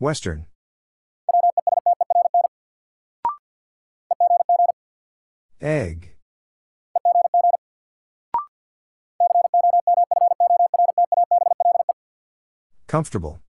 [0.00, 0.46] Western.
[5.60, 6.16] Egg.
[12.86, 13.40] Comfortable.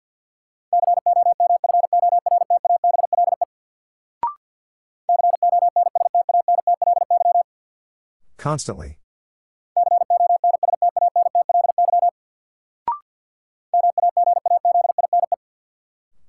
[8.37, 9.00] Constantly.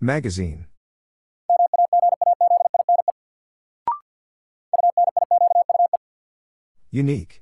[0.02, 0.66] Magazine.
[6.90, 7.40] Unique.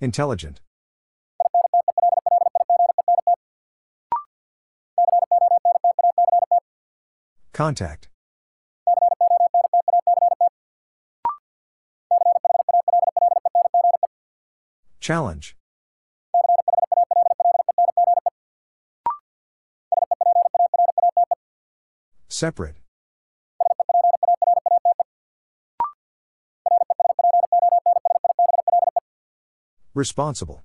[0.00, 0.62] Intelligent.
[7.52, 8.08] Contact.
[15.00, 15.57] Challenge.
[22.38, 22.76] Separate.
[29.92, 30.62] Responsible.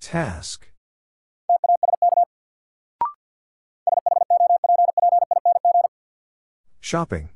[0.00, 0.66] Task.
[6.80, 7.28] Shopping.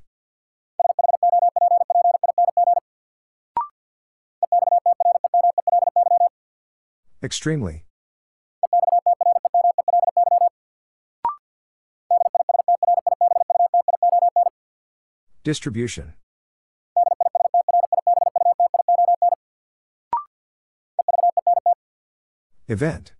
[7.22, 7.84] Extremely.
[15.44, 16.12] Distribution.
[22.68, 23.12] Event.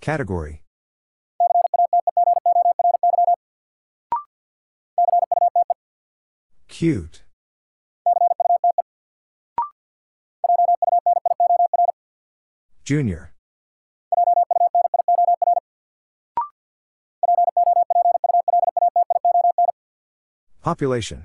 [0.00, 0.62] Category.
[6.68, 7.22] Cute.
[12.84, 13.31] Junior.
[20.62, 21.24] Population.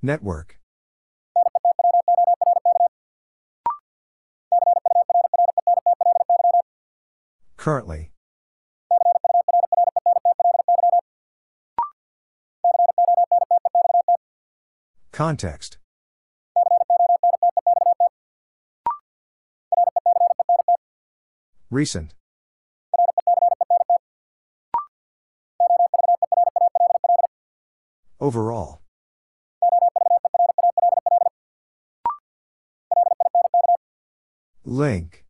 [0.00, 0.58] Network.
[7.58, 8.12] Currently.
[15.12, 15.79] Context.
[21.70, 22.14] Recent.
[28.18, 28.80] Overall.
[34.64, 35.24] Link.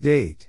[0.00, 0.48] Date.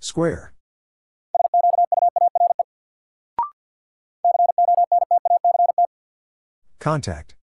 [0.00, 0.54] Square.
[6.82, 7.36] Contact.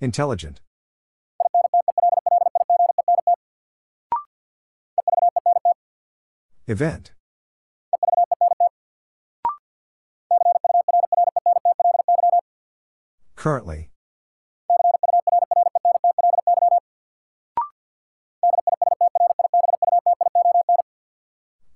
[0.00, 0.62] Intelligent.
[6.66, 7.12] Event.
[13.34, 13.90] Currently.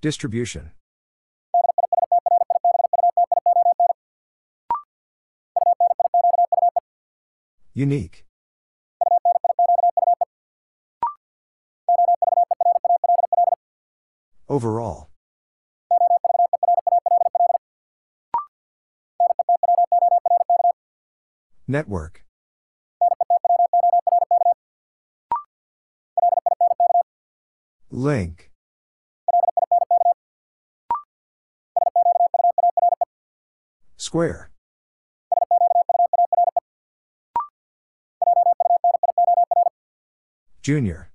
[0.01, 0.71] Distribution.
[7.73, 8.25] Unique.
[14.49, 15.09] Overall.
[21.67, 22.25] Network.
[27.91, 28.50] Link.
[34.11, 34.49] Square.
[40.61, 41.11] Junior.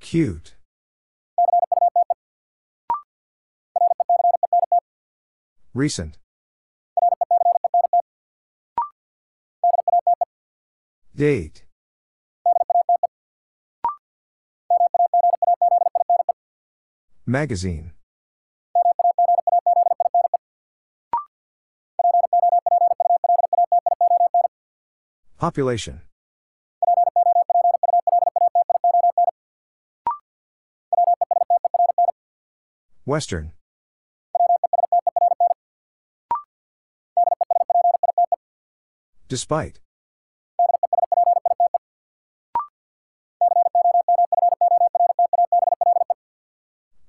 [0.00, 0.54] Cute.
[5.72, 6.18] Recent.
[11.16, 11.64] Date.
[17.30, 17.92] Magazine.
[25.38, 26.00] Population.
[33.04, 33.52] Western.
[39.28, 39.78] Despite.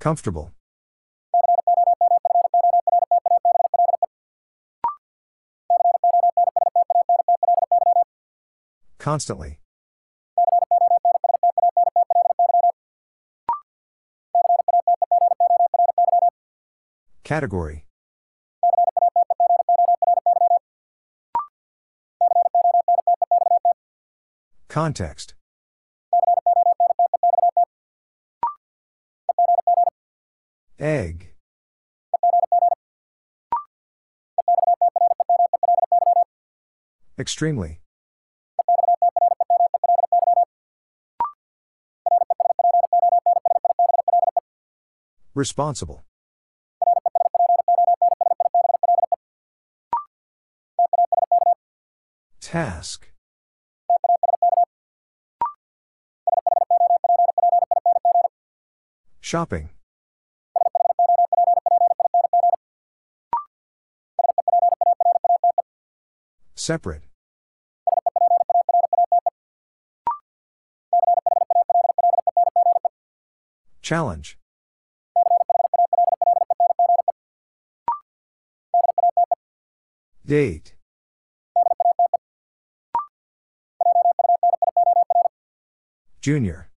[0.01, 0.51] Comfortable.
[8.97, 9.59] Constantly.
[17.23, 17.85] Category.
[24.67, 25.35] Context.
[30.81, 31.29] Egg.
[37.19, 37.81] Extremely.
[45.35, 46.03] Responsible.
[52.39, 53.07] Task.
[59.19, 59.69] Shopping.
[66.61, 67.01] Separate.
[73.81, 74.37] Challenge.
[80.23, 80.75] Date.
[86.21, 86.70] Junior.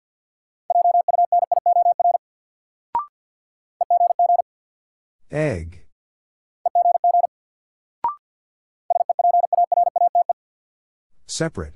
[11.42, 11.74] Separate.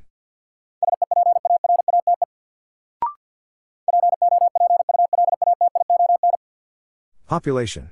[7.27, 7.91] Population.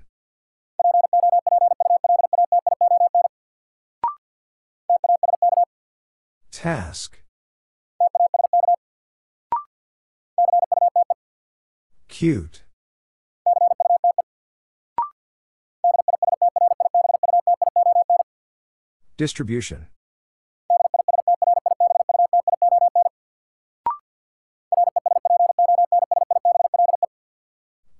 [6.52, 7.18] Task.
[12.06, 12.62] Cute.
[19.16, 19.88] Distribution.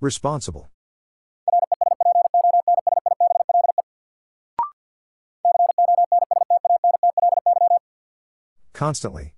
[0.05, 0.69] Responsible.
[8.75, 9.33] Constantly.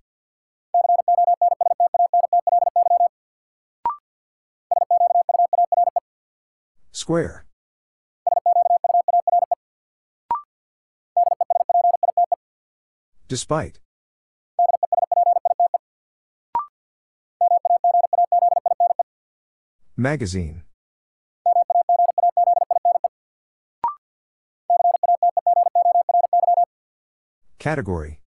[6.91, 7.47] Square.
[13.29, 13.79] Despite.
[19.99, 20.63] Magazine.
[27.59, 28.21] Category.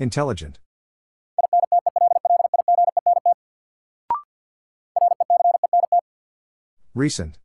[0.00, 0.58] Intelligent.
[6.92, 7.38] Recent.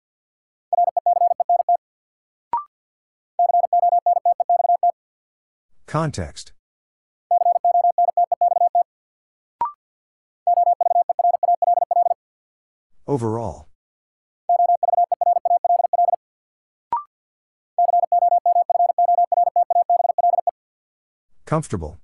[5.85, 6.54] Context.
[13.07, 13.67] Overall.
[21.45, 21.99] Comfortable.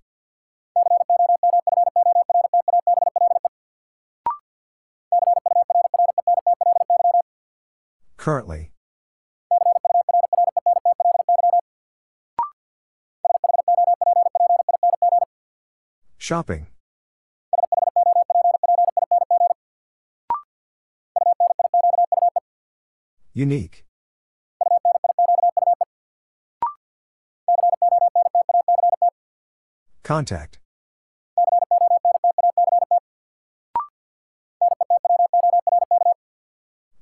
[8.18, 8.72] Currently.
[16.20, 16.68] Shopping.
[23.42, 23.84] Unique.
[30.04, 30.60] Contact.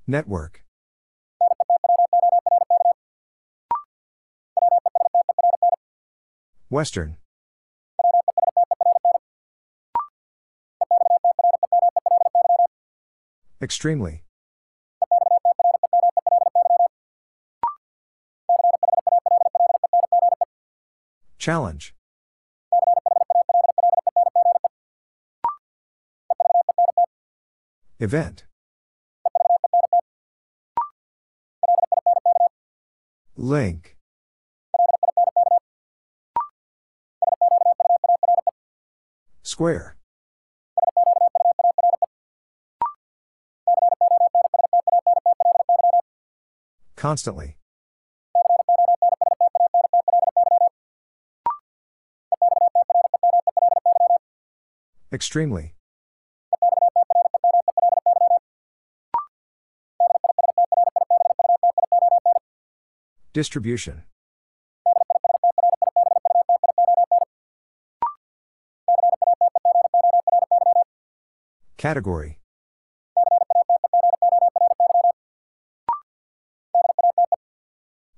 [0.08, 0.63] Network.
[6.69, 7.17] Western.
[13.62, 14.24] Extremely.
[21.39, 21.96] Challenge.
[27.98, 28.43] Event.
[33.38, 33.96] Link.
[39.41, 39.96] Square.
[46.98, 47.59] Constantly.
[55.12, 55.74] Extremely.
[63.34, 64.04] Distribution.
[71.78, 72.39] Category.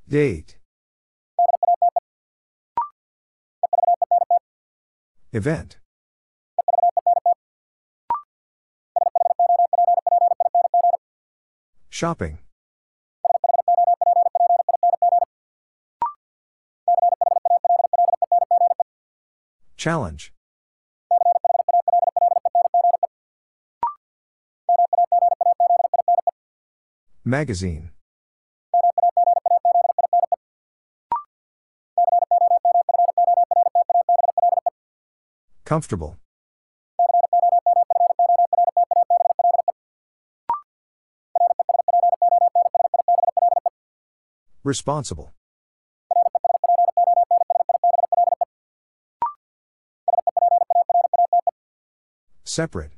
[0.10, 0.58] Date.
[5.32, 5.81] Event.
[12.02, 12.40] Shopping.
[19.78, 20.34] Challenge.
[27.24, 27.92] Magazine.
[35.66, 36.21] Comfortable.
[44.72, 45.34] Responsible.
[52.46, 52.94] Separate.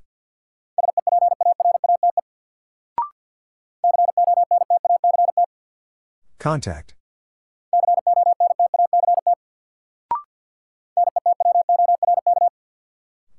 [6.37, 6.93] Contact.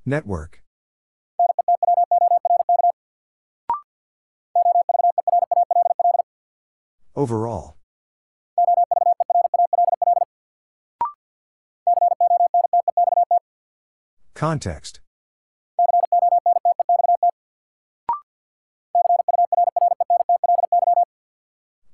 [0.04, 0.60] Network.
[7.14, 7.76] Overall.
[14.44, 15.00] Context.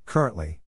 [0.04, 0.61] Currently.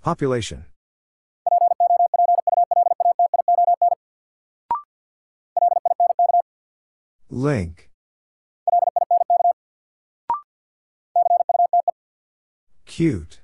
[0.00, 0.64] Population.
[7.28, 7.90] Link.
[12.86, 13.40] Cute.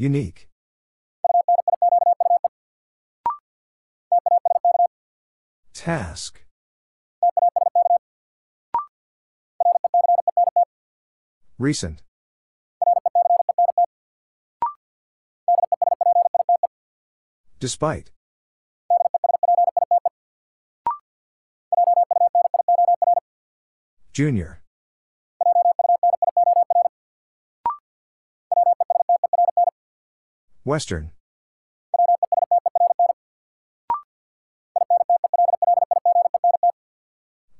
[0.00, 0.48] Unique.
[5.74, 6.44] Task.
[11.58, 12.02] Recent.
[17.58, 18.12] Despite.
[24.12, 24.60] Junior.
[30.68, 31.12] Western.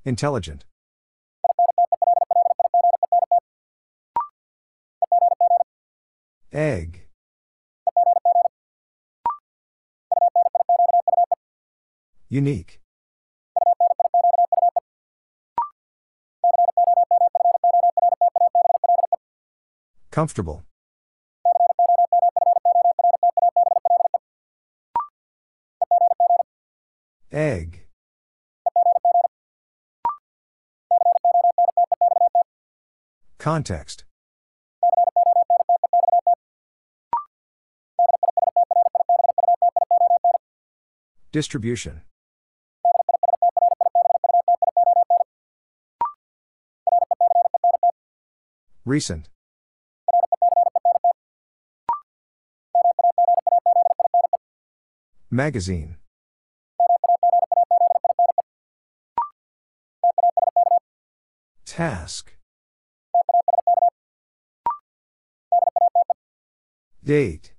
[0.05, 0.67] Intelligent.
[6.53, 7.07] Egg.
[12.29, 12.79] Unique.
[20.11, 20.68] Comfortable.
[33.38, 34.04] Context.
[41.30, 42.02] Distribution.
[48.85, 49.28] Recent.
[55.30, 55.97] Magazine.
[61.64, 62.38] Task.
[67.09, 67.55] Date.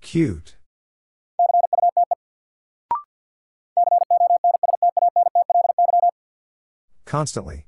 [0.00, 0.56] Cute.
[7.04, 7.66] Constantly.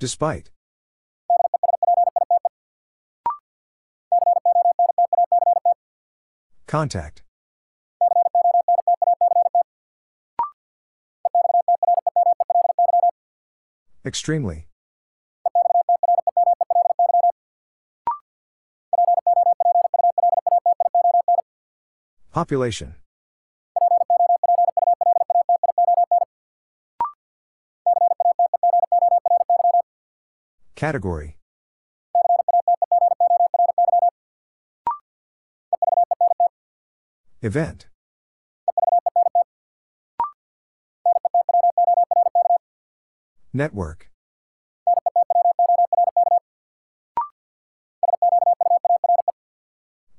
[0.00, 0.50] Despite.
[6.66, 7.22] Contact.
[14.06, 14.68] Extremely.
[22.32, 22.94] Population.
[30.76, 31.36] Category.
[37.42, 37.88] Event.
[43.56, 44.10] Network.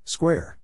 [0.06, 0.58] Square.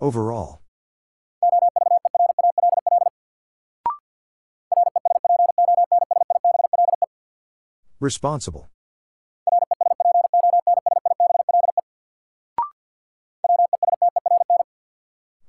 [0.00, 0.62] Overall.
[8.00, 8.70] Responsible.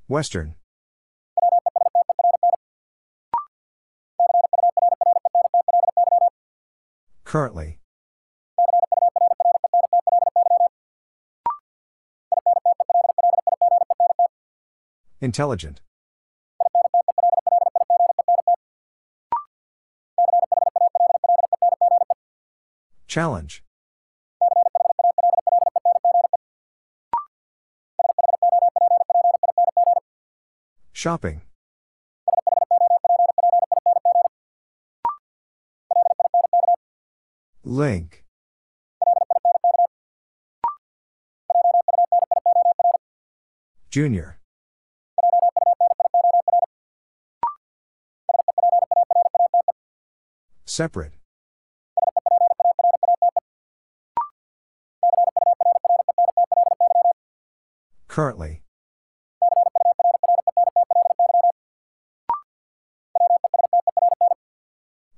[0.09, 0.58] Western.
[7.29, 7.77] Currently.
[15.21, 15.79] Intelligent.
[23.05, 23.63] Challenge.
[30.91, 31.41] Shopping.
[37.69, 38.23] Link.
[43.91, 44.39] Junior.
[50.65, 51.13] Separate.
[58.07, 58.63] Currently.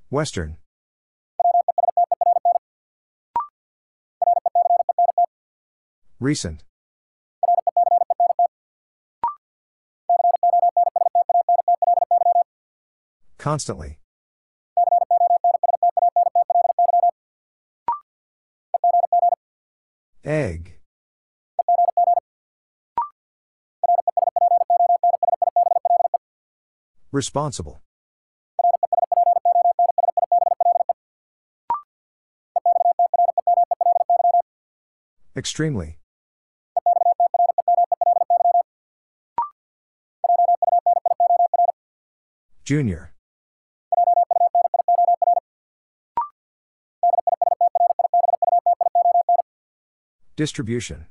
[0.10, 0.58] Western.
[6.22, 6.64] Recent.
[13.40, 13.98] Constantly.
[20.24, 20.78] Egg.
[27.12, 27.82] Responsible.
[35.36, 35.98] Extremely.
[42.64, 43.12] Junior.
[50.36, 51.06] Distribution.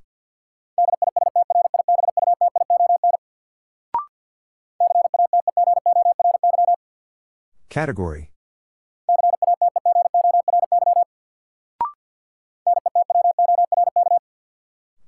[7.68, 8.30] Category.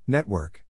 [0.07, 0.63] Network.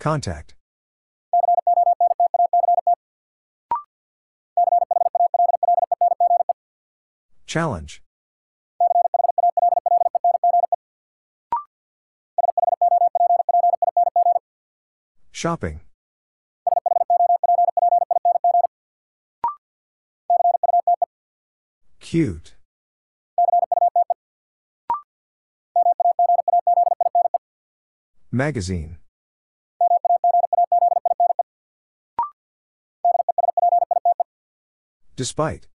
[0.00, 0.54] Contact.
[7.46, 8.02] Challenge.
[15.32, 15.80] Shopping.
[22.00, 22.54] Cute.
[28.32, 28.99] Magazine.
[35.20, 35.68] Despite.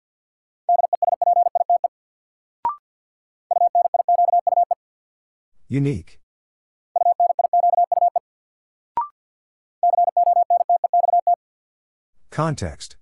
[5.66, 6.20] Unique.
[12.30, 12.94] Context.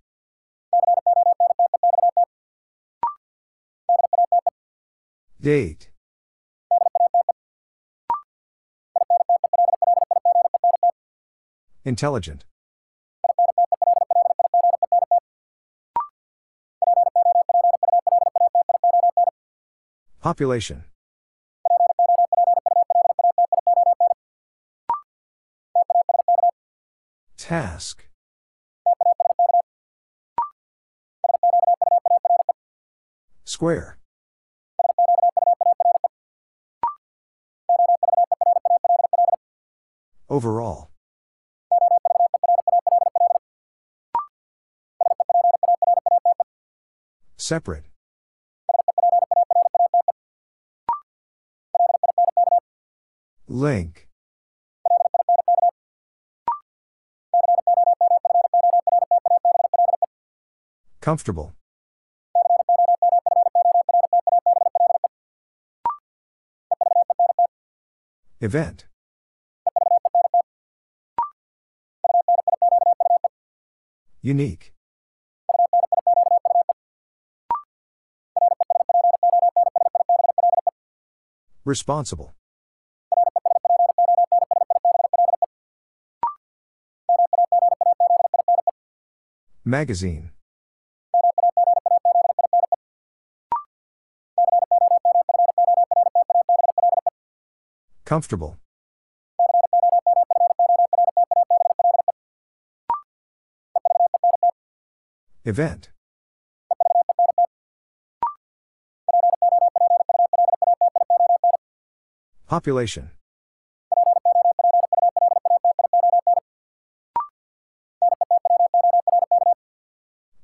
[5.42, 5.90] Date.
[11.84, 12.46] Intelligent.
[20.20, 20.84] Population.
[27.38, 28.04] Task.
[33.44, 33.98] Square.
[40.28, 40.90] Overall.
[47.36, 47.89] Separate.
[53.52, 54.06] Link.
[61.00, 61.52] Comfortable.
[68.40, 68.86] Event.
[74.22, 74.72] Unique.
[81.64, 82.32] Responsible.
[89.70, 90.32] Magazine.
[98.04, 98.58] Comfortable.
[105.44, 105.90] Event.
[112.48, 113.10] Population.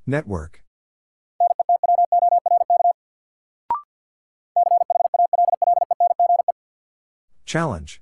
[0.09, 0.63] Network.
[7.45, 8.01] Challenge.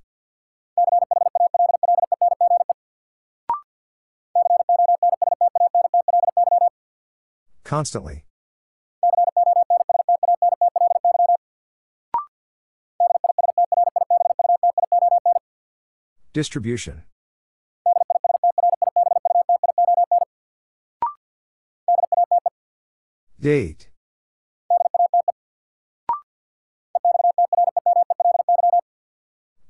[7.64, 8.26] Constantly.
[16.34, 17.04] Distribution.
[23.46, 23.90] Date.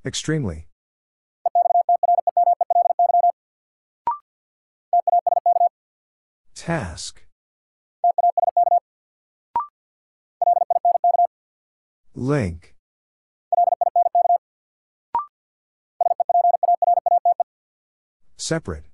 [0.05, 0.67] Extremely.
[6.55, 7.25] Task.
[12.15, 12.75] Link.
[18.37, 18.85] Separate.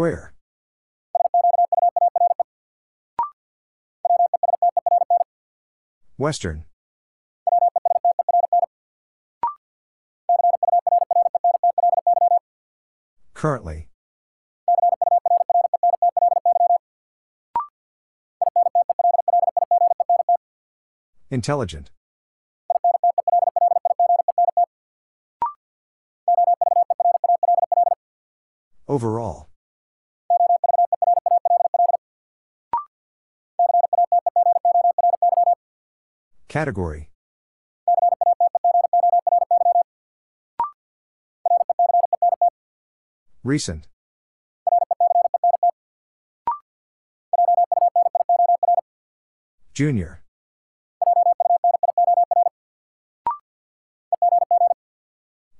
[0.00, 0.32] Square.
[6.16, 6.64] Western.
[13.34, 13.90] Currently.
[21.30, 21.90] Intelligent.
[28.88, 29.49] Overall.
[36.50, 37.10] Category.
[43.44, 43.86] Recent.
[49.72, 50.22] Junior.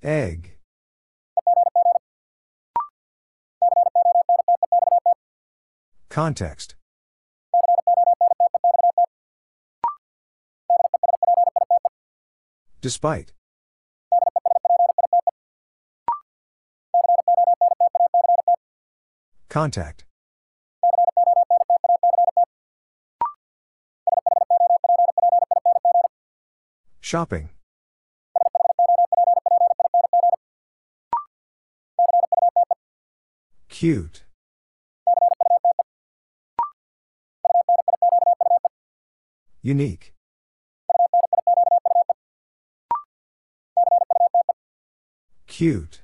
[0.03, 0.59] Egg.
[6.09, 6.75] Context.
[12.81, 13.33] Despite.
[19.51, 20.05] Contact.
[27.01, 27.51] Shopping.
[33.69, 34.25] Cute.
[39.63, 40.15] Unique.
[45.61, 46.01] Cute.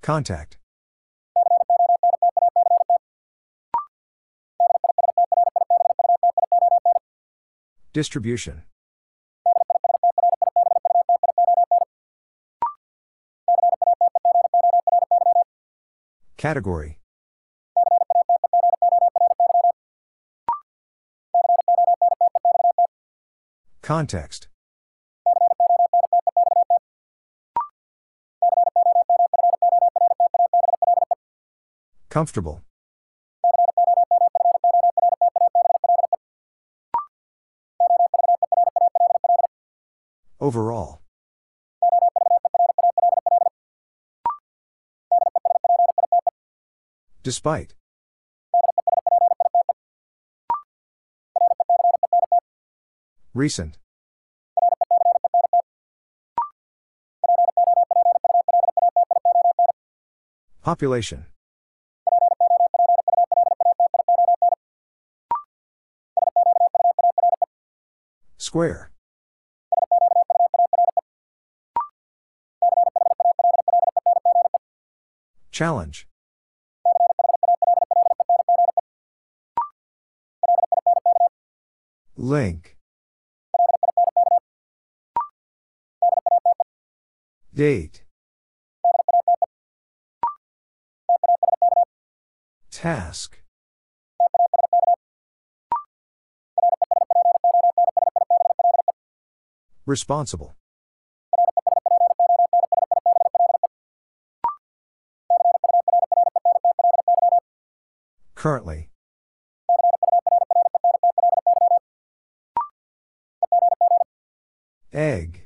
[0.00, 0.56] Contact.
[7.92, 8.62] Distribution.
[16.38, 17.03] Category.
[23.84, 24.48] Context.
[32.08, 32.62] Comfortable.
[40.40, 41.02] Overall.
[47.22, 47.74] Despite.
[53.44, 53.76] Recent.
[60.62, 61.26] Population.
[68.38, 68.90] Square.
[75.52, 76.06] Challenge.
[82.16, 82.73] Link.
[87.54, 88.02] Date.
[92.72, 93.40] Task.
[99.86, 100.56] Responsible.
[108.34, 108.90] Currently.
[114.92, 115.43] Egg.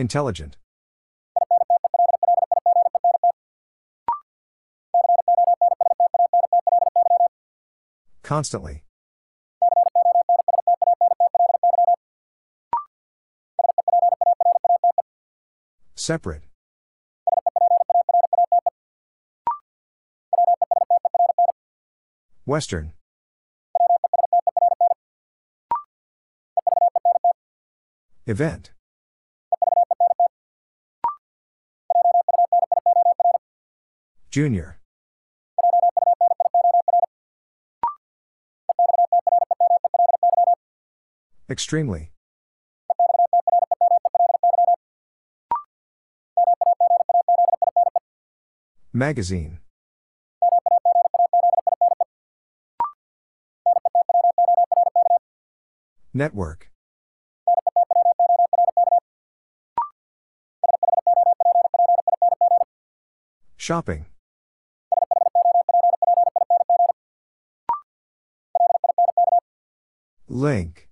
[0.00, 0.56] Intelligent.
[8.22, 8.82] Constantly.
[15.94, 16.44] Separate.
[22.46, 22.94] Western.
[28.26, 28.70] Event.
[34.30, 34.78] Junior.
[41.50, 42.12] Extremely.
[48.92, 49.58] Magazine.
[56.14, 56.70] Network.
[63.56, 64.09] Shopping.
[70.32, 70.86] Link.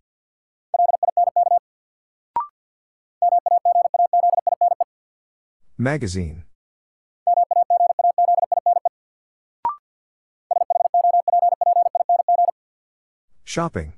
[5.79, 6.43] Magazine.
[13.45, 13.93] Shopping.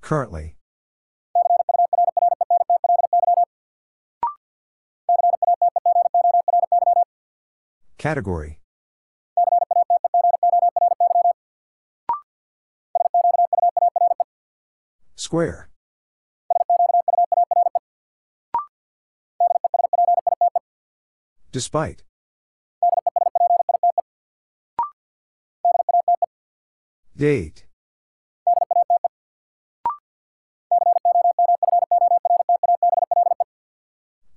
[0.00, 0.56] Currently.
[8.02, 8.58] Category.
[15.14, 15.68] Square.
[21.52, 22.02] Despite.
[27.16, 27.66] Date.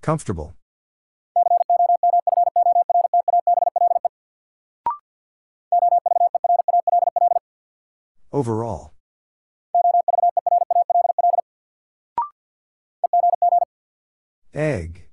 [0.03, 0.53] Comfortable.
[8.35, 8.91] Overall.
[14.53, 15.07] Egg.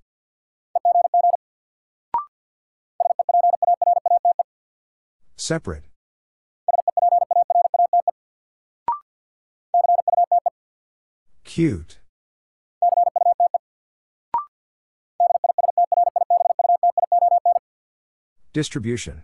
[5.36, 5.84] Separate.
[11.44, 12.00] Cute.
[18.52, 19.22] Distribution.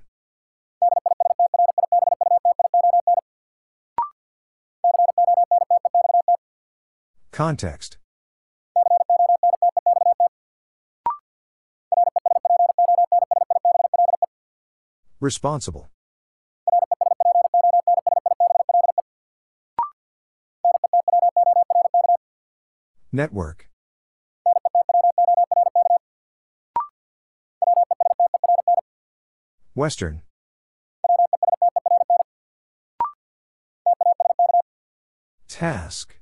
[7.38, 7.98] Context.
[15.20, 15.88] Responsible.
[23.12, 23.68] Network.
[29.76, 30.22] Western.
[35.46, 36.17] Task.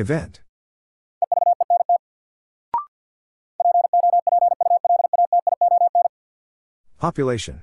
[0.00, 0.40] Event.
[6.98, 7.60] Population.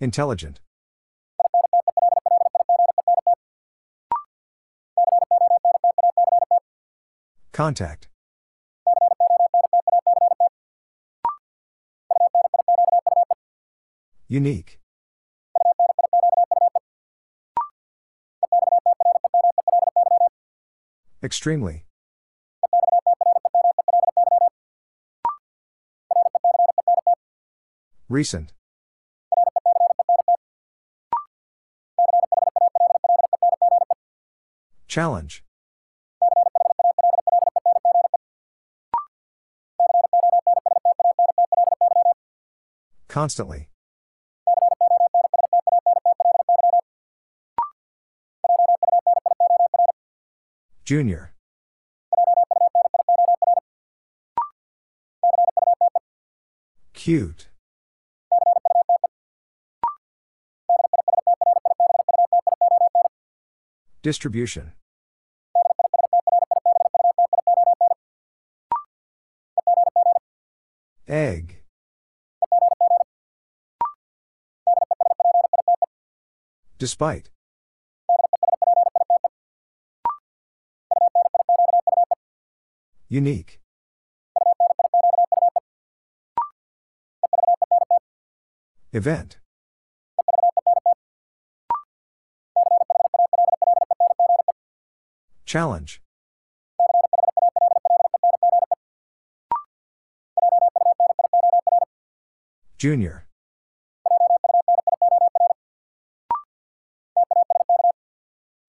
[0.00, 0.58] Intelligent.
[7.52, 8.07] Contact.
[14.30, 14.78] Unique.
[21.22, 21.86] Extremely.
[28.10, 28.52] Recent.
[34.86, 35.42] Challenge.
[43.08, 43.68] Constantly.
[50.88, 51.34] Junior.
[56.94, 57.48] Cute.
[64.00, 64.72] Distribution.
[71.06, 71.64] Egg.
[76.78, 77.28] Despite.
[83.10, 83.58] Unique.
[88.92, 89.38] Event.
[95.46, 96.02] Challenge.
[102.76, 103.26] Junior.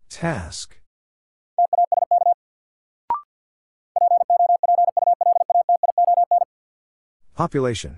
[0.09, 0.78] Task.
[7.39, 7.97] Population.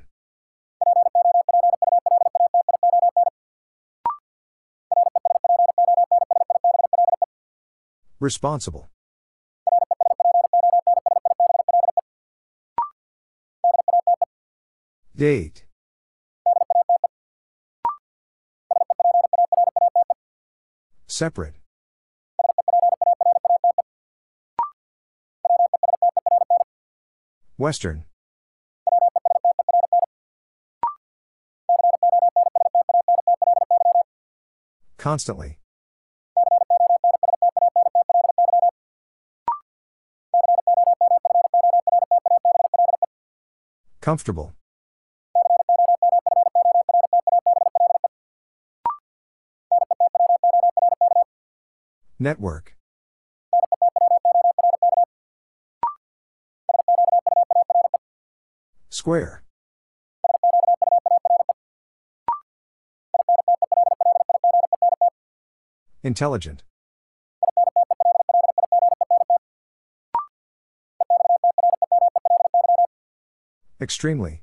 [8.19, 8.91] Responsible.
[15.15, 15.65] Date.
[21.07, 21.55] Separate.
[27.57, 28.05] Western.
[35.01, 35.57] Constantly.
[43.99, 44.53] Comfortable.
[52.19, 52.75] Network.
[58.89, 59.41] Square.
[66.03, 66.63] Intelligent.
[73.79, 74.41] Extremely.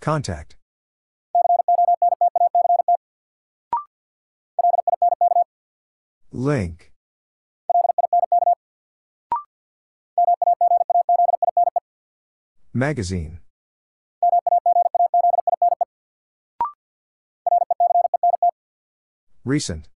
[0.00, 0.56] Contact.
[6.30, 6.92] Link.
[12.72, 13.40] Magazine.
[19.48, 19.88] Recent.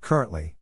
[0.00, 0.54] Currently.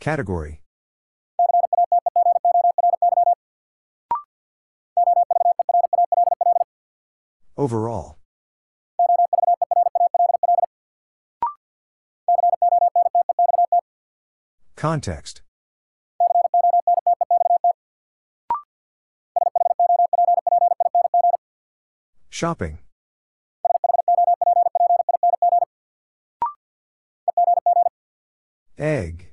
[0.00, 0.62] Category.
[7.58, 8.21] Overall.
[14.82, 15.42] Context.
[22.28, 22.80] Shopping.
[28.76, 29.31] Egg.